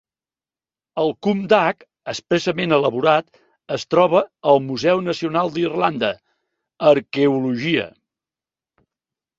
El 1.01 1.11
cumdach 1.27 1.85
expressament 2.13 2.73
elaborat 2.79 3.29
es 3.77 3.87
troba 3.95 4.25
al 4.55 4.63
Museu 4.71 5.05
Nacional 5.11 5.53
d'Irlanda: 5.59 6.11
Arqueologia. 6.95 7.89